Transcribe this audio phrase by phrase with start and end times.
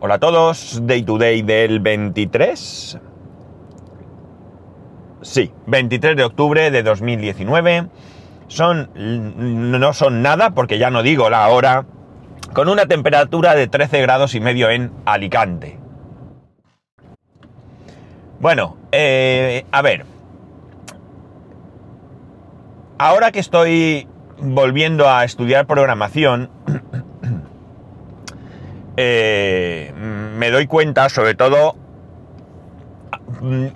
[0.00, 3.00] Hola a todos, Day to Day del 23.
[5.22, 7.88] Sí, 23 de octubre de 2019.
[8.46, 11.84] Son, no son nada, porque ya no digo la hora,
[12.54, 15.80] con una temperatura de 13 grados y medio en Alicante.
[18.38, 20.06] Bueno, eh, a ver.
[22.98, 24.06] Ahora que estoy
[24.40, 26.50] volviendo a estudiar programación,
[29.00, 31.76] eh, me doy cuenta, sobre todo,
[33.40, 33.66] mm,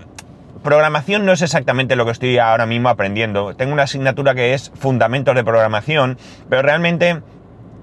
[0.65, 3.55] programación no es exactamente lo que estoy ahora mismo aprendiendo.
[3.55, 6.19] Tengo una asignatura que es Fundamentos de Programación,
[6.51, 7.23] pero realmente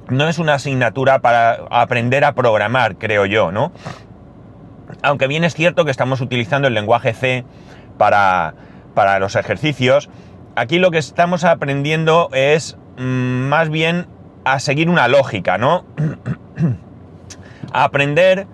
[0.10, 3.72] no es una asignatura para aprender a programar, creo yo, ¿no?
[5.02, 7.46] Aunque bien es cierto que estamos utilizando el lenguaje C
[7.98, 8.54] para,
[8.96, 10.10] para los ejercicios,
[10.58, 14.08] aquí lo que estamos aprendiendo es mm, más bien
[14.44, 15.86] a seguir una lógica, ¿no?
[17.74, 18.48] Aprender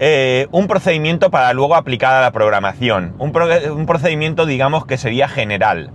[0.00, 3.14] eh, un procedimiento para luego aplicar a la programación.
[3.18, 5.90] Un, procedimiento, digamos, que sería general.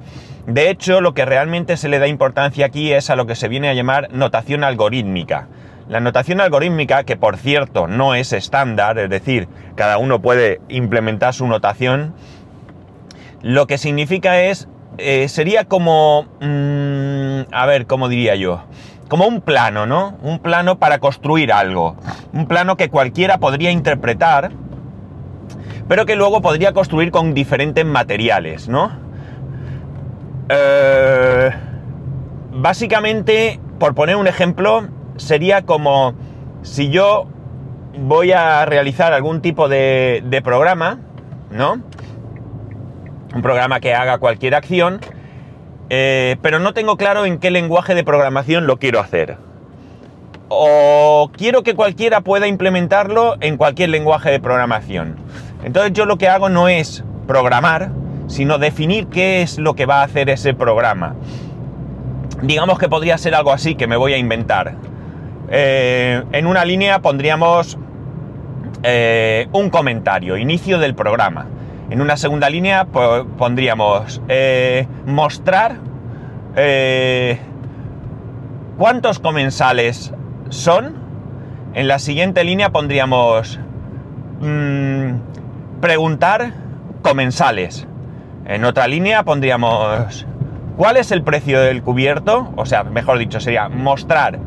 [0.46, 3.48] De hecho, lo que realmente se le da importancia aquí es a lo que se
[3.48, 5.48] viene a llamar notación algorítmica.
[5.88, 11.34] La notación algorítmica, que por cierto no es estándar, es decir, cada uno puede implementar
[11.34, 12.14] su notación,
[13.42, 14.68] lo que significa es,
[14.98, 17.03] eh, sería como, mmm,
[17.52, 18.64] a ver, ¿cómo diría yo?
[19.08, 20.18] Como un plano, ¿no?
[20.22, 21.96] Un plano para construir algo.
[22.34, 24.52] Un plano que cualquiera podría interpretar,
[25.88, 28.92] pero que luego podría construir con diferentes materiales, ¿no?
[30.50, 31.52] Eh,
[32.52, 36.14] básicamente, por poner un ejemplo, sería como
[36.62, 37.28] si yo
[37.98, 41.00] voy a realizar algún tipo de, de programa,
[41.52, 41.74] ¿no?
[43.34, 45.00] Un programa que haga cualquier acción,
[45.90, 49.38] eh, pero no tengo claro en qué lenguaje de programación lo quiero hacer.
[50.50, 55.16] O quiero que cualquiera pueda implementarlo en cualquier lenguaje de programación.
[55.64, 57.92] Entonces yo lo que hago no es programar,
[58.28, 61.16] sino definir qué es lo que va a hacer ese programa.
[62.42, 64.76] Digamos que podría ser algo así que me voy a inventar.
[65.50, 67.78] Eh, en una línea pondríamos
[68.84, 71.48] eh, un comentario, inicio del programa.
[71.94, 72.88] En una segunda línea
[73.38, 75.76] pondríamos eh, mostrar
[76.56, 77.38] eh,
[78.80, 80.12] cuántos comensales
[80.50, 80.96] son.
[81.76, 83.60] En la siguiente línea pondríamos
[84.42, 86.54] mmm, preguntar
[87.04, 87.86] comensales.
[88.46, 90.26] En otra línea pondríamos
[90.76, 94.40] cuál es el precio del cubierto, o sea, mejor dicho, sería mostrar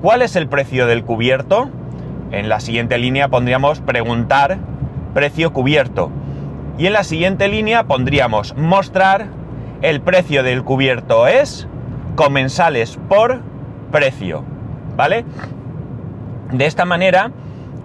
[0.00, 1.70] cuál es el precio del cubierto.
[2.30, 4.58] En la siguiente línea pondríamos preguntar
[5.12, 6.12] precio cubierto.
[6.76, 9.26] Y en la siguiente línea pondríamos mostrar
[9.82, 11.68] el precio del cubierto es
[12.16, 13.42] comensales por
[13.92, 14.44] precio.
[14.96, 15.24] ¿Vale?
[16.50, 17.30] De esta manera,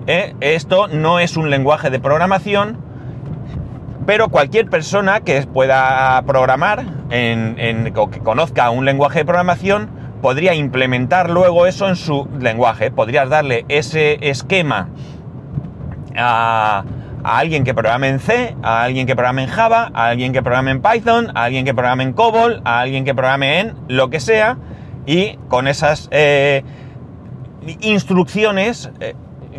[0.07, 2.77] eh, esto no es un lenguaje de programación,
[4.05, 6.83] pero cualquier persona que pueda programar
[7.95, 9.89] o que conozca un lenguaje de programación
[10.21, 12.91] podría implementar luego eso en su lenguaje.
[12.91, 14.89] Podrías darle ese esquema
[16.17, 16.83] a
[17.24, 20.41] a alguien que programe en C, a alguien que programe en Java, a alguien que
[20.41, 24.09] programe en Python, a alguien que programe en COBOL, a alguien que programe en lo
[24.09, 24.57] que sea,
[25.06, 26.63] y con esas eh,
[27.81, 29.16] instrucciones, eh,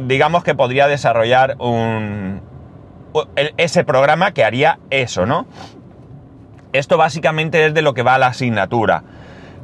[0.07, 2.41] digamos que podría desarrollar un,
[3.57, 5.47] ese programa que haría eso, ¿no?
[6.73, 9.03] Esto básicamente es de lo que va la asignatura.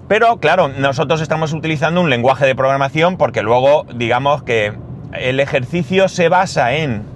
[0.09, 4.73] Pero claro, nosotros estamos utilizando un lenguaje de programación porque luego digamos que
[5.13, 7.16] el ejercicio se basa en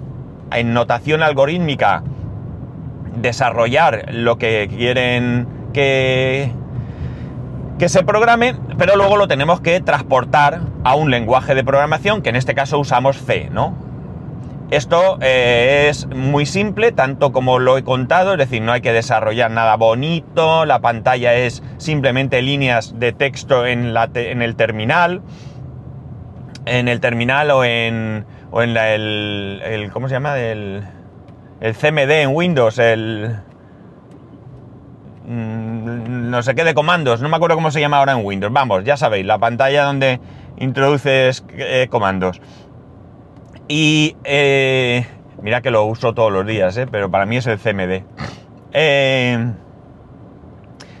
[0.53, 2.03] en notación algorítmica
[3.15, 6.51] desarrollar lo que quieren que,
[7.77, 12.29] que se programe, pero luego lo tenemos que transportar a un lenguaje de programación, que
[12.29, 13.75] en este caso usamos C, ¿no?
[14.71, 18.93] Esto eh, es muy simple, tanto como lo he contado, es decir, no hay que
[18.93, 25.21] desarrollar nada bonito, la pantalla es simplemente líneas de texto en, la en el terminal,
[26.65, 30.39] en el terminal o en, o en la, el, ¿cómo se llama?
[30.39, 30.83] El,
[31.59, 33.37] el CMD en Windows, el...
[35.25, 38.51] Mm, no sé qué de comandos, no me acuerdo cómo se llama ahora en Windows.
[38.53, 40.19] Vamos, ya sabéis, la pantalla donde
[40.57, 42.41] introduces eh, comandos.
[43.67, 45.05] Y eh,
[45.41, 48.03] mira que lo uso todos los días, eh, pero para mí es el CMD.
[48.73, 49.53] Eh,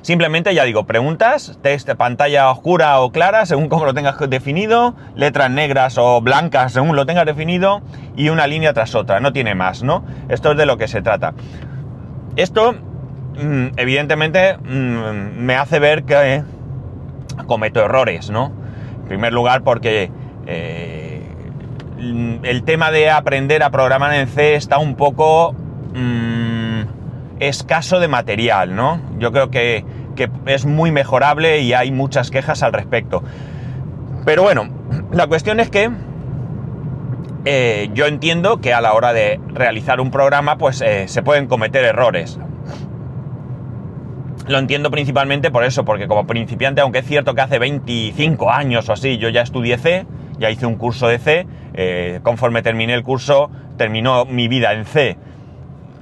[0.01, 5.51] Simplemente, ya digo, preguntas, texto, pantalla oscura o clara, según como lo tengas definido, letras
[5.51, 7.81] negras o blancas, según lo tengas definido,
[8.15, 10.03] y una línea tras otra, no tiene más, ¿no?
[10.29, 11.33] Esto es de lo que se trata.
[12.35, 16.43] Esto, mm, evidentemente, mm, me hace ver que
[17.45, 18.51] cometo errores, ¿no?
[19.01, 20.09] En primer lugar, porque
[20.47, 21.21] eh,
[21.99, 25.53] el tema de aprender a programar en C está un poco
[25.93, 26.81] mm,
[27.39, 29.01] escaso de material, ¿no?
[29.17, 29.83] Yo creo que,
[30.15, 33.23] que es muy mejorable y hay muchas quejas al respecto.
[34.25, 34.69] Pero bueno,
[35.11, 35.89] la cuestión es que
[37.45, 41.47] eh, yo entiendo que a la hora de realizar un programa, pues eh, se pueden
[41.47, 42.39] cometer errores.
[44.47, 48.89] Lo entiendo principalmente por eso, porque como principiante, aunque es cierto que hace 25 años
[48.89, 50.05] o así, yo ya estudié C,
[50.39, 54.85] ya hice un curso de C, eh, conforme terminé el curso, terminó mi vida en
[54.85, 55.17] C.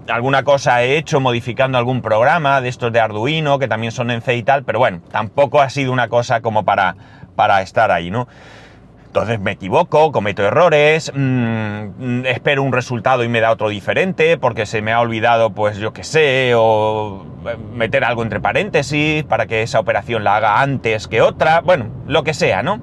[0.09, 4.21] Alguna cosa he hecho modificando algún programa de estos de Arduino, que también son en
[4.21, 6.95] C y tal, pero bueno, tampoco ha sido una cosa como para,
[7.35, 8.27] para estar ahí, ¿no?
[9.05, 14.67] Entonces me equivoco, cometo errores, mmm, espero un resultado y me da otro diferente porque
[14.67, 17.25] se me ha olvidado, pues yo qué sé, o
[17.73, 22.23] meter algo entre paréntesis para que esa operación la haga antes que otra, bueno, lo
[22.23, 22.81] que sea, ¿no?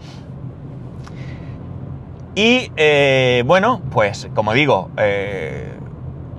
[2.34, 5.73] Y eh, bueno, pues como digo, eh,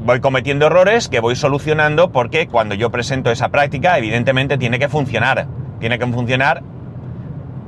[0.04, 4.90] voy cometiendo errores que voy solucionando porque cuando yo presento esa práctica, evidentemente tiene que
[4.90, 5.48] funcionar.
[5.80, 6.64] Tiene que funcionar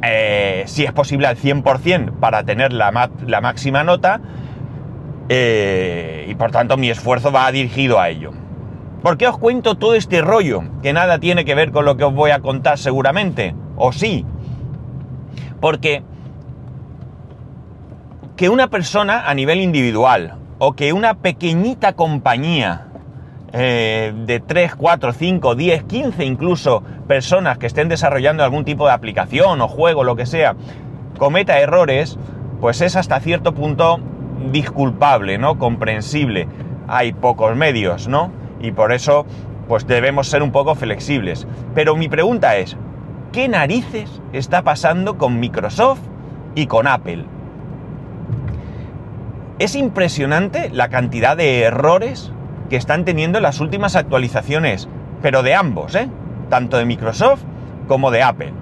[0.02, 4.22] eh, si es posible al 100% para tener la, la máxima nota
[5.28, 8.32] eh, y por tanto mi esfuerzo va dirigido a ello.
[9.04, 10.64] ¿Por qué os cuento todo este rollo?
[10.82, 14.26] Que nada tiene que ver con lo que os voy a contar seguramente, o sí.
[15.62, 16.04] Porque
[18.36, 22.88] que una persona a nivel individual o que una pequeñita compañía
[23.52, 28.94] eh, de 3, 4, 5, 10, 15 incluso personas que estén desarrollando algún tipo de
[28.94, 30.56] aplicación o juego, lo que sea,
[31.18, 32.20] cometa errores,
[32.62, 34.00] pues es hasta cierto punto
[34.52, 35.58] disculpable, ¿no?
[35.58, 36.48] Comprensible.
[36.88, 38.32] Hay pocos medios, ¿no?
[38.62, 39.26] Y por eso,
[39.68, 41.48] pues debemos ser un poco flexibles.
[41.74, 42.78] Pero mi pregunta es,
[43.32, 46.02] ¿qué narices está pasando con Microsoft
[46.56, 47.26] y con Apple?
[49.60, 52.32] Es impresionante la cantidad de errores
[52.70, 54.88] que están teniendo las últimas actualizaciones,
[55.22, 56.10] pero de ambos, ¿eh?
[56.50, 57.42] Tanto de Microsoft
[57.90, 58.54] como de Apple.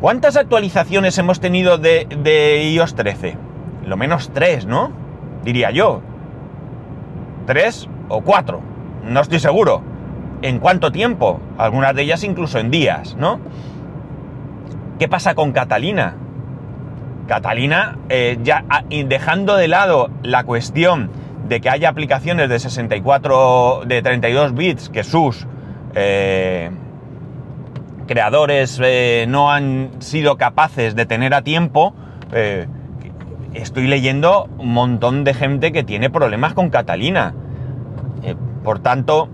[0.00, 3.36] ¿Cuántas actualizaciones hemos tenido de, de iOS 13?
[3.86, 4.92] Lo menos tres, ¿no?
[5.42, 6.00] Diría yo.
[7.46, 8.60] Tres o cuatro.
[9.02, 9.82] No estoy seguro.
[10.42, 11.40] ¿En cuánto tiempo?
[11.58, 13.40] Algunas de ellas incluso en días, ¿no?
[15.00, 16.14] ¿Qué pasa con Catalina?
[17.28, 21.10] Catalina, eh, ya ah, dejando de lado la cuestión
[21.46, 25.46] de que haya aplicaciones de 64, de 32 bits que sus
[25.94, 26.70] eh,
[28.06, 31.94] creadores eh, no han sido capaces de tener a tiempo,
[33.54, 37.34] estoy leyendo un montón de gente que tiene problemas con Catalina.
[38.62, 39.28] por tanto,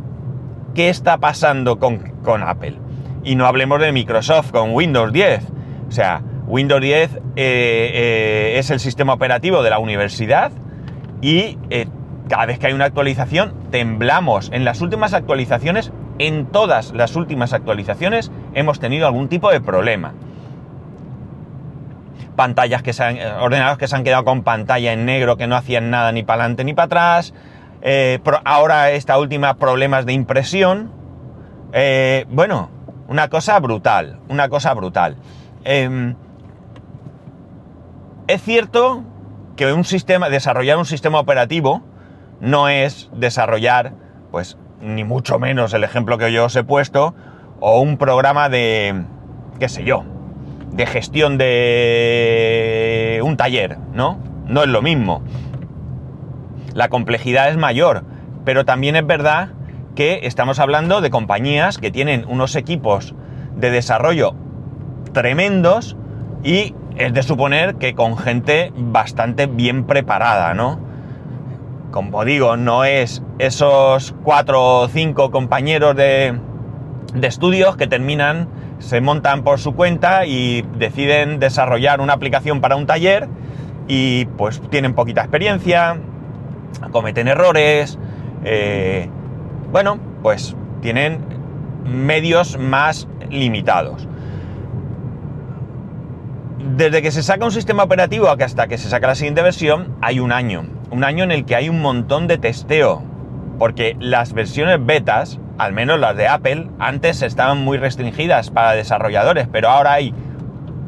[0.75, 2.79] ¿qué está pasando con, con, Apple?
[3.25, 5.43] Y no hablemos de Microsoft con Windows 10.
[5.89, 10.53] O sea, Windows 10 es el sistema operativo de la universidad
[11.21, 11.59] y
[12.29, 14.51] cada vez que hay una actualización, temblamos.
[14.53, 20.15] En las últimas actualizaciones, en todas las últimas actualizaciones, hemos tenido algún tipo de problema.
[22.37, 25.47] Pantallas que se han, eh, ordenadores que se han quedado con pantalla en negro que
[25.47, 27.35] no hacían nada ni para adelante ni para atrás.
[27.83, 30.91] Eh, ahora esta última, problemas de impresión.
[31.73, 32.71] Eh, bueno,
[33.09, 35.17] una cosa brutal, una cosa brutal.
[35.65, 36.15] Em,
[38.27, 39.03] es cierto
[39.57, 41.83] que un sistema, desarrollar un sistema operativo,
[42.41, 43.93] no es desarrollar,
[44.31, 47.15] pues ni mucho menos el ejemplo que yo os he puesto,
[47.61, 49.05] o un programa de,
[49.59, 50.05] qué sé yo,
[50.73, 54.19] de gestión de un taller, ¿no?
[54.47, 55.23] No es lo mismo.
[56.75, 58.05] La complejidad es mayor,
[58.45, 59.51] pero también es verdad
[59.95, 63.15] que estamos hablando de compañías que tienen unos equipos
[63.55, 64.35] de desarrollo
[65.13, 65.97] tremendos
[66.43, 70.95] y es de suponer que con gente bastante bien preparada, ¿no?
[71.95, 76.37] como digo, no es esos cuatro o cinco compañeros de,
[77.23, 78.49] estudios que terminan,
[78.81, 83.29] se montan por su cuenta y deciden desarrollar una aplicación para un taller
[83.87, 85.97] y pues tienen poquita experiencia,
[86.91, 87.97] cometen errores,
[88.43, 89.09] eh,
[89.71, 91.21] bueno, pues tienen
[91.85, 94.09] medios más limitados.
[96.65, 100.19] Desde que se saca un sistema operativo hasta que se saca la siguiente versión hay
[100.19, 103.03] un año un año en el que hay un montón de testeo,
[103.59, 109.49] porque las versiones betas, al menos las de Apple, antes estaban muy restringidas para desarrolladores,
[109.51, 110.15] pero ahora hay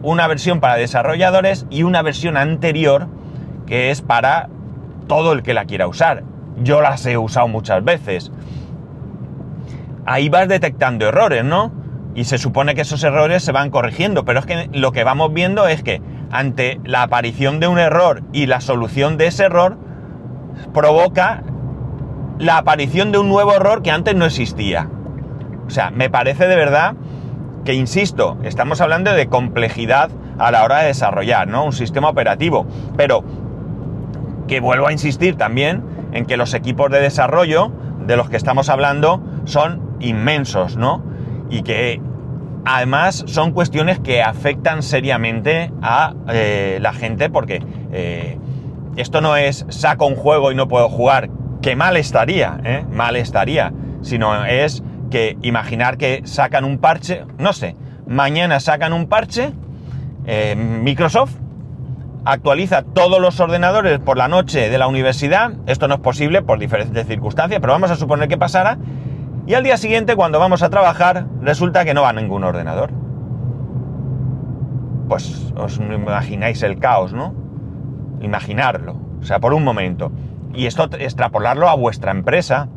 [0.02, 3.08] una versión para desarrolladores y una versión anterior
[3.66, 4.48] que es para
[5.08, 6.22] todo el que la quiera usar.
[6.62, 8.30] Yo las he usado muchas veces.
[10.04, 11.72] Ahí vas detectando errores, ¿no?
[12.16, 15.34] Y se supone que esos errores se van corrigiendo, pero es que lo que vamos
[15.34, 16.00] viendo es que
[16.32, 19.76] ante la aparición de un error y la solución de ese error,
[20.72, 21.42] provoca
[22.38, 24.88] la aparición de un nuevo error que antes no existía.
[25.66, 26.94] O sea, me parece de verdad
[27.66, 31.64] que, insisto, estamos hablando de complejidad a la hora de desarrollar, ¿no?
[31.64, 32.66] Un sistema operativo.
[32.96, 33.24] Pero
[34.48, 35.82] que vuelvo a insistir también
[36.12, 37.72] en que los equipos de desarrollo
[38.06, 41.02] de los que estamos hablando son inmensos, ¿no?
[41.50, 42.00] Y que
[42.66, 47.62] además son cuestiones que afectan seriamente a eh, la gente porque
[47.92, 48.38] eh,
[48.96, 51.30] esto no es saco un juego y no puedo jugar,
[51.62, 52.84] que mal estaría, ¿eh?
[52.90, 53.72] mal estaría,
[54.02, 57.76] sino es que imaginar que sacan un parche, no sé,
[58.06, 59.52] mañana sacan un parche,
[60.56, 61.34] Microsoft
[62.24, 66.58] actualiza todos los ordenadores por la noche de la universidad, esto no es posible por
[66.58, 68.76] diferentes circunstancias, pero vamos a suponer que pasara,
[69.46, 72.90] y al día siguiente cuando vamos a trabajar resulta que no va ningún ordenador.
[75.08, 77.32] Pues os imagináis el caos, ¿no?
[78.20, 80.10] Imaginarlo, o sea, por un momento.
[80.52, 82.68] Y esto extrapolarlo a vuestra empresa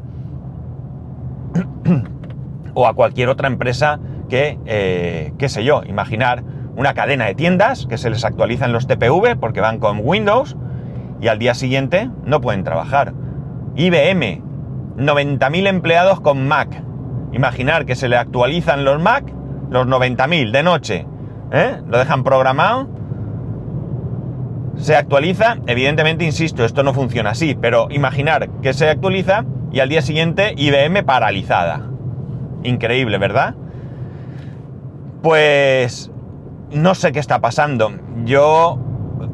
[2.76, 4.00] o a cualquier otra empresa
[4.30, 6.44] que, eh, qué sé yo, imaginar
[6.76, 10.56] una cadena de tiendas que se les actualizan los TPV porque van con Windows
[11.20, 13.14] y al día siguiente no pueden trabajar.
[13.76, 14.44] IBM,
[14.98, 16.84] 90.000 empleados con Mac.
[17.32, 19.34] Imaginar que se le actualizan los Mac,
[19.70, 21.06] los 90.000 de noche,
[21.52, 21.82] ¿eh?
[21.88, 22.88] lo dejan programado,
[24.80, 29.90] se actualiza, evidentemente, insisto, esto no funciona así, pero imaginar que se actualiza y al
[29.90, 31.90] día siguiente IBM paralizada.
[32.64, 33.56] Increíble, ¿verdad?
[35.22, 36.12] Pues
[36.72, 37.92] no sé qué está pasando.
[38.24, 38.78] Yo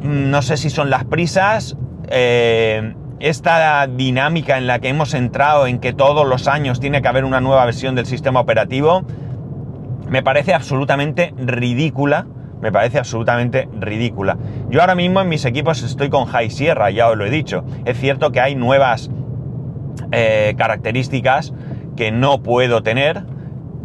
[0.01, 1.77] mm, no sé si son las prisas,
[2.09, 7.07] eh, esta dinámica en la que hemos entrado, en que todos los años tiene que
[7.07, 9.03] haber una nueva versión del sistema operativo,
[10.10, 12.27] me parece absolutamente ridícula.
[12.62, 14.38] Me parece absolutamente ridícula.
[14.69, 17.63] Yo ahora mismo en mis equipos estoy con High Sierra, ya os lo he dicho.
[17.84, 19.12] Es cierto que hay nuevas
[20.12, 21.53] eh, características
[21.95, 23.24] que no puedo tener,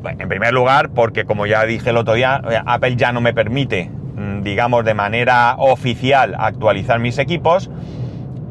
[0.04, 3.34] en primer lugar, porque como ya dije el otro día, eh, Apple ya no me
[3.34, 7.70] permite, mm, digamos, de manera oficial actualizar mis equipos.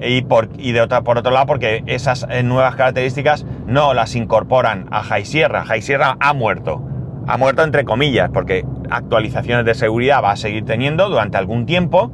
[0.01, 4.87] Y, por, de otra, por otro lado, porque esas eh, nuevas características no las incorporan
[4.91, 5.65] a High Sierra.
[5.65, 6.81] High Sierra ha muerto.
[7.27, 12.11] Ha muerto entre comillas, porque actualizaciones de seguridad va a seguir teniendo durante algún tiempo,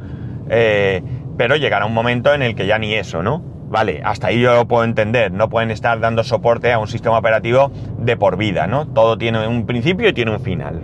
[0.49, 1.03] eh,
[1.37, 3.41] pero llegará un momento en el que ya ni eso, ¿no?
[3.67, 5.31] Vale, hasta ahí yo lo puedo entender.
[5.31, 8.87] No pueden estar dando soporte a un sistema operativo de por vida, ¿no?
[8.87, 10.81] Todo tiene un principio y tiene un final.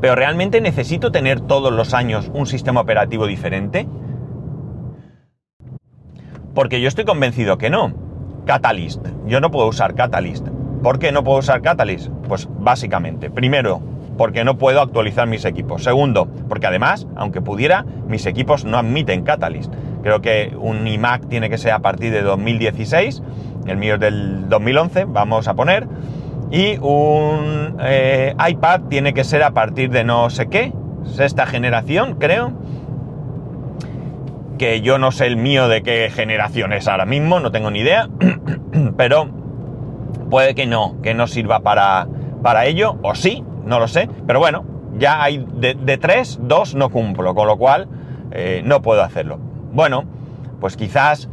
[0.00, 3.86] Pero ¿realmente necesito tener todos los años un sistema operativo diferente?
[6.54, 7.92] Porque yo estoy convencido que no.
[8.46, 9.06] Catalyst.
[9.26, 10.48] Yo no puedo usar Catalyst.
[10.82, 12.08] ¿Por qué no puedo usar Catalyst?
[12.28, 13.80] Pues básicamente, primero,
[14.18, 15.84] porque no puedo actualizar mis equipos.
[15.84, 19.72] Segundo, porque además, aunque pudiera, mis equipos no admiten Catalyst.
[20.02, 23.22] Creo que un iMac tiene que ser a partir de 2016,
[23.66, 25.86] el mío es del 2011, vamos a poner,
[26.50, 30.72] y un eh, iPad tiene que ser a partir de no sé qué,
[31.04, 32.52] sexta generación, creo,
[34.62, 37.80] que yo no sé el mío de qué generación es ahora mismo, no tengo ni
[37.80, 38.08] idea,
[38.96, 39.28] pero
[40.30, 42.06] puede que no, que no sirva para,
[42.44, 44.64] para ello, o sí, no lo sé, pero bueno,
[44.96, 47.88] ya hay de, tres, dos no cumplo, con lo cual
[48.30, 49.40] eh, no puedo hacerlo.
[49.72, 50.04] Bueno,
[50.60, 51.28] pues quizás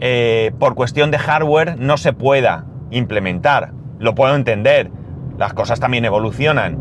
[0.00, 3.72] eh, por cuestión de hardware no se pueda implementar.
[3.98, 4.90] Lo puedo entender.
[5.38, 6.76] Las cosas también evolucionan.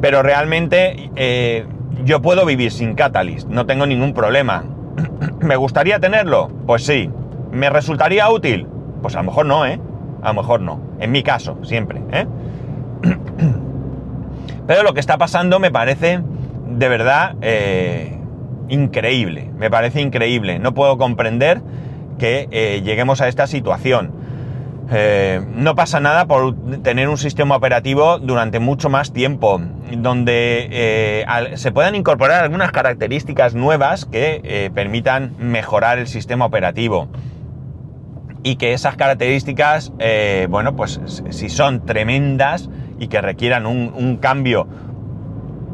[0.00, 1.64] Pero realmente eh,
[2.04, 3.48] yo puedo vivir sin Catalyst.
[3.48, 4.64] No tengo ningún problema.
[5.40, 6.48] ¿Me gustaría tenerlo?
[6.66, 7.10] Pues sí.
[7.50, 8.66] ¿Me resultaría útil?
[9.02, 9.80] Pues a lo mejor no, ¿eh?
[10.22, 10.80] A lo mejor no.
[11.00, 12.26] En mi caso, siempre, ¿eh?
[14.66, 16.20] Pero lo que está pasando me parece
[16.68, 18.18] de verdad eh,
[18.68, 20.58] increíble, me parece increíble.
[20.58, 21.60] No puedo comprender
[22.18, 24.12] que eh, lleguemos a esta situación.
[24.94, 29.60] Eh, no pasa nada por tener un sistema operativo durante mucho más tiempo,
[29.96, 37.08] donde eh, se puedan incorporar algunas características nuevas que permitan mejorar el sistema operativo.
[38.42, 39.92] Y que esas características,
[40.48, 42.68] bueno, pues si son tremendas
[42.98, 44.66] y que requieran un cambio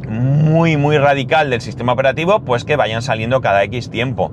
[0.08, 4.32] muy, muy radical del sistema operativo, pues que vayan saliendo cada X tiempo.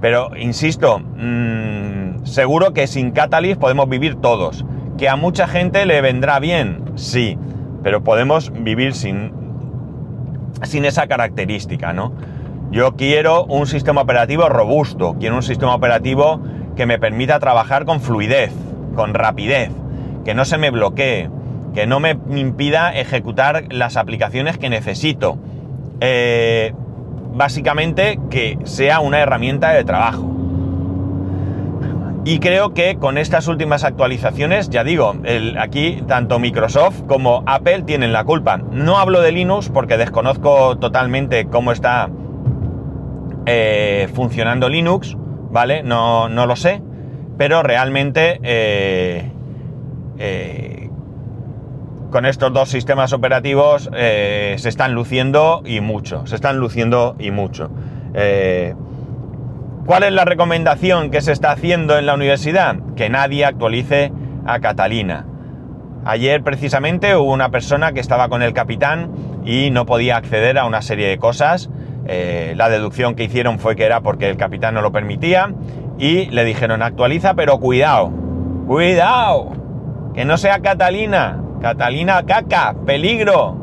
[0.00, 4.64] Pero, insisto, mm, seguro que sin Catalyst podemos vivir todos.
[4.98, 7.38] Que a mucha gente le vendrá bien, sí,
[7.82, 9.32] pero podemos vivir sin,
[10.62, 12.12] sin esa característica, ¿no?
[12.70, 16.40] Yo quiero un sistema operativo robusto, quiero un sistema operativo
[16.74, 18.52] que me permita trabajar con fluidez,
[18.94, 19.70] con rapidez,
[20.24, 21.30] que no se me bloquee,
[21.74, 25.38] que no me impida ejecutar las aplicaciones que necesito.
[26.00, 26.74] Eh,
[27.34, 30.35] básicamente que sea una herramienta de trabajo.
[32.26, 35.14] Y creo que con estas últimas actualizaciones, ya digo,
[35.60, 38.56] aquí tanto Microsoft como Apple tienen la culpa.
[38.56, 42.10] No hablo de Linux porque desconozco totalmente cómo está
[43.46, 45.16] eh, funcionando Linux,
[45.52, 45.84] ¿vale?
[45.84, 46.82] No, no, lo sé,
[47.38, 49.30] pero realmente eh,
[50.18, 50.90] eh,
[52.10, 57.70] con estos dos sistemas operativos se están luciendo y mucho, se están luciendo y mucho.
[59.86, 62.74] ¿Cuál es la recomendación que se está haciendo en la universidad?
[62.96, 64.10] Que nadie actualice
[64.44, 65.26] a Catalina.
[66.04, 69.12] Ayer precisamente hubo una persona que estaba con el capitán
[69.44, 71.70] y no podía acceder a una serie de cosas.
[72.08, 75.54] Eh, la deducción que hicieron fue que era porque el capitán no lo permitía
[76.00, 78.10] y le dijeron actualiza, pero cuidado,
[78.66, 79.52] cuidado,
[80.14, 83.56] que no sea Catalina, Catalina caca, peligro.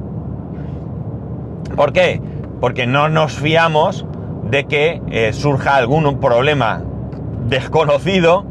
[1.76, 2.22] ¿Por qué?
[2.62, 4.06] Porque no nos fiamos
[4.50, 6.84] de que eh, surja algún problema
[7.48, 8.46] desconocido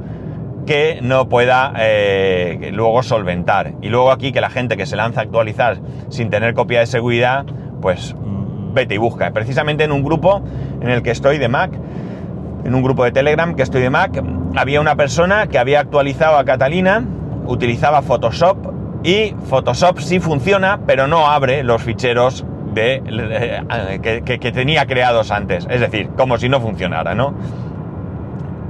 [0.67, 3.73] que no pueda eh, luego solventar.
[3.83, 6.87] Y luego aquí que la gente que se lanza a actualizar sin tener copia de
[6.87, 7.45] seguridad,
[7.81, 8.15] pues
[8.73, 9.31] vete y busca.
[9.33, 10.43] Precisamente en un grupo
[10.81, 11.73] en el que estoy de Mac,
[12.65, 14.23] en un grupo de Telegram que estoy de Mac,
[14.57, 17.05] había una persona que había actualizado a Catalina,
[17.47, 18.73] utilizaba Photoshop
[19.03, 25.67] y Photoshop sí funciona, pero no abre los ficheros eh, que, tenía creados antes.
[25.71, 27.35] Es decir, como si no funcionara, ¿no?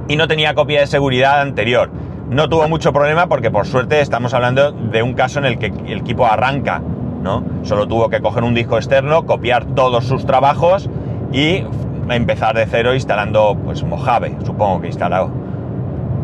[0.07, 1.89] Y no tenía copia de seguridad anterior.
[2.29, 5.67] No tuvo mucho problema porque por suerte estamos hablando de un caso en el que
[5.67, 6.81] el equipo arranca,
[7.21, 7.43] ¿no?
[7.63, 10.89] Solo tuvo que coger un disco externo, copiar todos sus trabajos
[11.31, 11.63] y
[12.09, 15.31] empezar de cero instalando pues Mojave, supongo que instalado.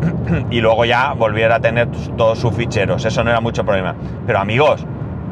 [0.50, 3.04] y luego ya volviera a tener todos sus ficheros.
[3.04, 3.94] Eso no era mucho problema.
[4.26, 4.84] Pero amigos,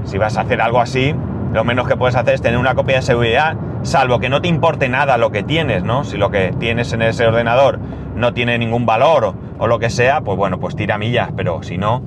[0.05, 1.15] si vas a hacer algo así,
[1.53, 4.49] lo menos que puedes hacer es tener una copia de seguridad, salvo que no te
[4.49, 6.05] importe nada lo que tienes, ¿no?
[6.05, 7.79] Si lo que tienes en ese ordenador
[8.15, 11.79] no tiene ningún valor o, lo que sea, pues bueno, pues tira millas, pero si
[11.79, 12.03] no,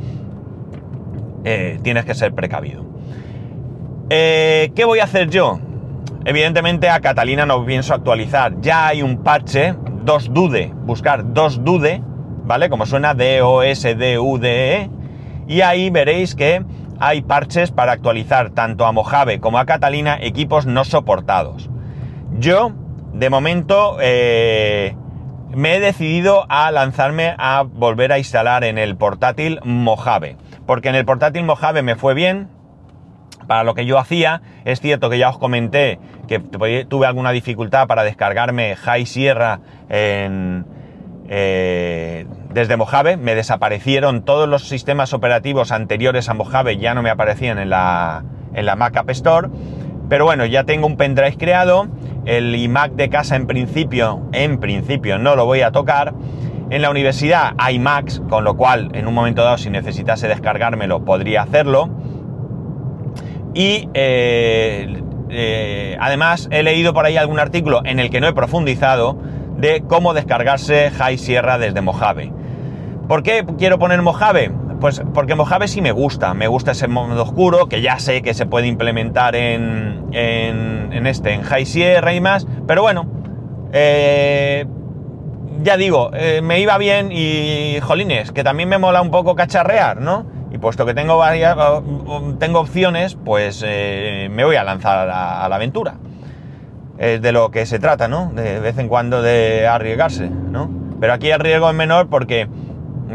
[1.44, 2.86] eh, tienes que ser precavido.
[4.10, 5.60] Eh, ¿Qué voy a hacer yo?
[6.26, 8.60] Evidentemente a Catalina no pienso actualizar.
[8.62, 12.02] Ya hay un parche, dos dude, buscar dos dude,
[12.44, 12.70] ¿vale?
[12.70, 14.90] Como suena D-O-S-D-U-D-E.
[15.48, 16.64] Y ahí veréis que
[17.02, 21.68] hay parches para actualizar tanto a Mojave como a Catalina equipos no soportados.
[22.38, 22.74] Yo,
[23.12, 24.96] de momento, eh,
[25.50, 30.38] me he decidido a lanzarme a volver a instalar en el portátil Mojave.
[30.68, 32.50] Porque en el portátil Mojave me fue bien,
[33.48, 34.44] para lo que yo hacía.
[34.64, 39.60] Es cierto que ya os comenté que tuve alguna dificultad para descargarme High Sierra
[39.90, 40.68] en,
[41.28, 47.10] eh, desde Mojave, me desaparecieron todos los sistemas operativos anteriores a Mojave, ya no me
[47.10, 49.50] aparecían en la, en la Mac App Store.
[50.10, 51.88] Pero bueno, ya tengo un pendrive creado,
[52.26, 56.14] el iMac de casa en principio, en principio no lo voy a tocar.
[56.70, 61.06] En la universidad hay Macs, con lo cual en un momento dado si necesitase descargármelo
[61.06, 61.90] podría hacerlo.
[63.54, 68.34] Y eh, eh, además he leído por ahí algún artículo en el que no he
[68.34, 69.18] profundizado,
[69.58, 72.34] de cómo descargarse High Sierra desde Mojave.
[73.12, 74.54] ¿Por qué quiero poner Mojave?
[74.80, 78.34] Pues porque Mojave sí me gusta, me gusta ese modo oscuro, que ya sé que
[78.34, 83.06] se puede implementar en, en, este, en High Sierra y más, pero bueno,
[83.74, 84.66] eh,
[85.62, 90.00] ya digo, eh, me iba bien y jolines, que también me mola un poco cacharrear,
[90.00, 90.26] ¿no?
[90.50, 91.58] Y puesto que tengo varias,
[92.40, 95.96] tengo opciones, pues eh, me voy a lanzar a la aventura
[97.02, 98.32] es de lo que se trata, ¿no?
[98.34, 100.70] De vez en cuando de arriesgarse, ¿no?
[101.00, 102.48] Pero aquí el riesgo es menor porque,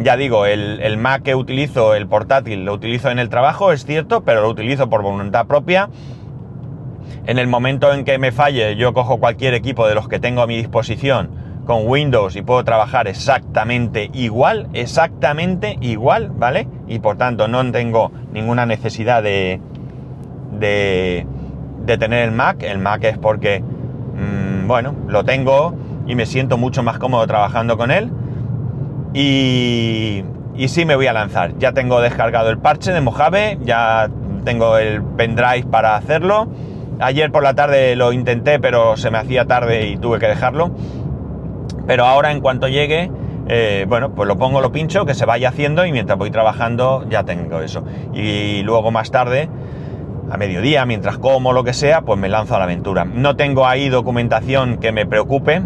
[0.03, 4.23] ya digo, el, Mac que utilizo, el portátil, lo utilizo en el trabajo, es cierto,
[4.25, 5.89] pero lo utilizo por voluntad propia.
[7.27, 10.43] En el momento en que me falle, yo cojo cualquier equipo de los que tengo
[10.43, 11.31] a mi disposición
[11.67, 16.69] con Windows y puedo trabajar exactamente igual, exactamente igual, ¿vale?
[16.87, 19.61] Y por tanto no tengo ninguna necesidad de,
[20.53, 21.27] de,
[21.85, 22.63] de tener el Mac.
[22.63, 23.65] El Mac es porque
[24.17, 25.75] Mm, bueno, lo tengo
[26.07, 28.11] y me siento mucho más cómodo trabajando con él.
[29.17, 30.23] Y,
[30.69, 31.57] sí me voy a lanzar.
[31.59, 34.11] Ya tengo descargado el parche de Mojave, ya
[34.45, 36.49] tengo el pendrive para hacerlo.
[37.01, 40.71] Ayer por la tarde lo intenté, pero se me hacía tarde y tuve que dejarlo.
[41.87, 43.11] Pero ahora en cuanto llegue,
[43.49, 47.07] eh, bueno, pues lo pongo, lo pincho, que se vaya haciendo y mientras voy trabajando
[47.09, 47.85] ya tengo eso.
[48.13, 49.49] Y luego más tarde
[50.31, 53.07] a mediodía, mientras como, lo que sea, pues me lanzo a la aventura.
[53.07, 55.63] No tengo ahí documentación que me preocupe,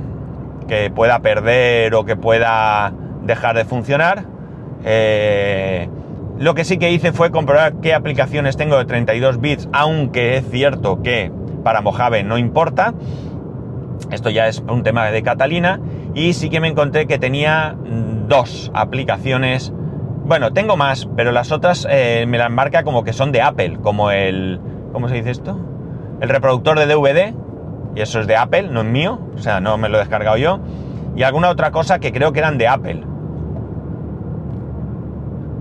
[0.68, 2.92] que pueda perder o que pueda
[3.30, 4.24] dejar de funcionar.
[4.84, 5.88] Eh,
[6.38, 10.50] lo que sí que hice fue comprobar qué aplicaciones tengo de 32 bits, aunque es
[10.50, 11.30] cierto que
[11.62, 12.94] para Mojave no importa.
[14.10, 15.80] Esto ya es un tema de Catalina.
[16.14, 17.76] Y sí que me encontré que tenía
[18.26, 19.72] dos aplicaciones.
[20.24, 23.78] Bueno, tengo más, pero las otras eh, me las marca como que son de Apple,
[23.82, 24.60] como el...
[24.92, 25.58] ¿Cómo se dice esto?
[26.20, 27.34] El reproductor de DVD.
[27.94, 29.18] Y eso es de Apple, no es mío.
[29.34, 30.60] O sea, no me lo he descargado yo.
[31.14, 33.10] Y alguna otra cosa que creo que eran de Apple.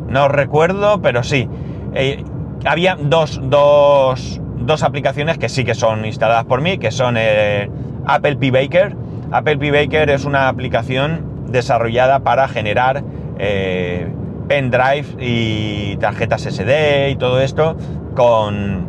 [0.10, 1.48] No recuerdo, pero sí.
[1.93, 2.24] Eh,
[2.65, 7.69] había dos, dos, dos, aplicaciones que sí que son instaladas por mí, que son eh,
[8.06, 8.95] Apple P Baker.
[9.32, 13.04] Apple P Baker es una aplicación desarrollada para generar
[13.38, 14.08] eh,
[14.48, 17.78] pendrive y tarjetas SD y todo esto
[18.15, 18.88] con,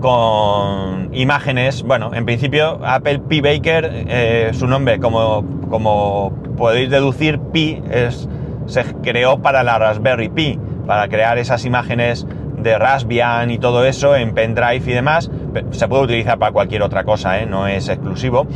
[0.00, 1.82] con imágenes.
[1.82, 8.28] Bueno, en principio Apple P Baker, su nombre, como, como podéis deducir, Pi es,
[8.66, 12.26] se creó para la Raspberry Pi, para crear esas imágenes
[12.62, 15.30] de Raspbian y todo eso en pendrive y demás.
[15.70, 17.46] Se puede utilizar para cualquier otra cosa, ¿eh?
[17.46, 18.46] no es exclusivo.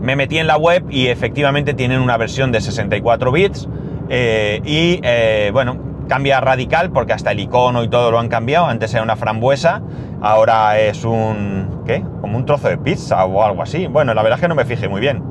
[0.00, 3.68] Me metí en la web y efectivamente tienen una versión de 64 bits
[4.10, 8.66] eh, y eh, bueno, cambia radical porque hasta el icono y todo lo han cambiado.
[8.66, 9.82] Antes era una frambuesa,
[10.20, 11.82] ahora es un...
[11.86, 12.02] ¿qué?
[12.20, 13.86] Como un trozo de pizza o algo así.
[13.86, 15.22] Bueno, la verdad es que no me fijé muy bien.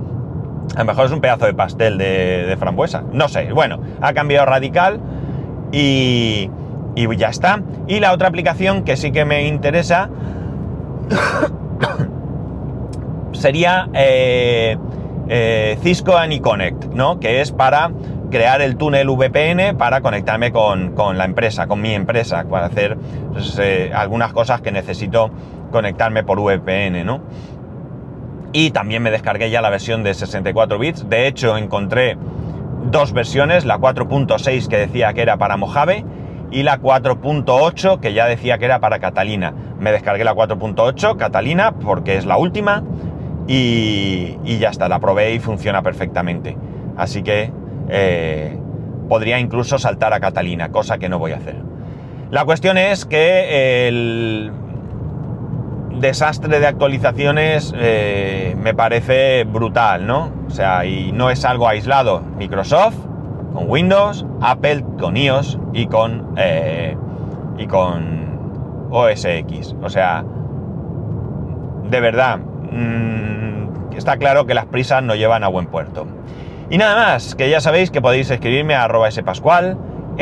[0.76, 3.04] A lo mejor es un pedazo de pastel de, frambuesa.
[3.12, 3.52] No sé.
[3.54, 5.00] Bueno, ha cambiado radical
[5.72, 6.50] y,
[6.96, 7.62] y ya está.
[7.88, 10.10] Y la otra aplicación que sí que me interesa
[13.34, 14.78] sería eh,
[15.30, 17.20] eh, Cisco AnyConnect, ¿no?
[17.20, 17.92] Que es para
[18.30, 22.98] crear el túnel VPN para conectarme con, la empresa, con mi empresa, para hacer
[23.32, 25.30] pues, eh, algunas cosas que necesito
[25.72, 27.22] conectarme por VPN, ¿no?
[28.54, 31.10] Y también me descargué ya la versión de 64 bits.
[31.10, 32.18] De hecho, encontré
[32.92, 36.06] dos versiones, la 4.6 que decía que era para Mojave
[36.52, 39.54] y la 4.8 que ya decía que era para Catalina.
[39.80, 42.84] Me descargué la 4.8 Catalina porque es la última
[43.48, 46.56] y, ya está, la probé y funciona perfectamente.
[46.96, 47.52] Así que
[47.90, 48.56] eh,
[49.10, 51.56] podría incluso saltar a Catalina, cosa que no voy a hacer.
[52.30, 54.52] La cuestión es que el
[56.00, 60.32] desastre de actualizaciones eh, me parece brutal, ¿no?
[60.48, 62.22] O sea, y no es algo aislado.
[62.38, 62.96] Microsoft
[63.54, 66.98] con Windows, Apple con iOS y con, eh,
[67.58, 69.76] y con OS X.
[69.82, 70.24] O sea,
[71.90, 76.08] de verdad, mmm, está claro que las prisas no llevan a buen puerto.
[76.70, 79.78] Y nada más, que ya sabéis que podéis escribirme a arroba spascual,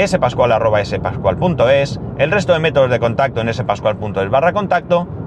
[0.06, 5.08] spascual arroba spascual.es, el resto de métodos de contacto en spascual.es barra contacto.